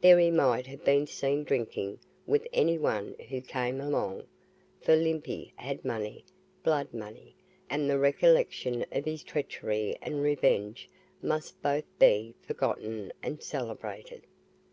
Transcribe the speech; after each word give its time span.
There 0.00 0.18
he 0.18 0.32
might 0.32 0.66
have 0.66 0.84
been 0.84 1.06
seen 1.06 1.44
drinking 1.44 2.00
with 2.26 2.44
any 2.52 2.76
one 2.76 3.14
who 3.28 3.40
came 3.40 3.80
along, 3.80 4.24
for 4.82 4.96
Limpy 4.96 5.52
had 5.54 5.84
money 5.84 6.24
blood 6.64 6.92
money, 6.92 7.36
and 7.70 7.88
the 7.88 7.96
recollection 7.96 8.84
of 8.90 9.04
his 9.04 9.22
treachery 9.22 9.96
and 10.02 10.22
revenge 10.22 10.88
must 11.22 11.62
both 11.62 11.84
be 12.00 12.34
forgotten 12.42 13.12
and 13.22 13.44
celebrated. 13.44 14.22